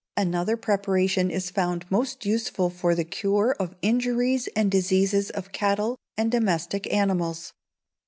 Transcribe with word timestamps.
Another 0.17 0.57
preparation 0.57 1.29
is 1.29 1.51
found 1.51 1.85
most 1.91 2.25
useful 2.25 2.71
for 2.71 2.95
the 2.95 3.03
cure 3.03 3.55
of 3.59 3.75
injuries 3.83 4.49
and 4.55 4.71
diseases 4.71 5.29
of 5.29 5.51
cattle 5.51 5.95
and 6.17 6.31
domestic 6.31 6.91
animals. 6.91 7.53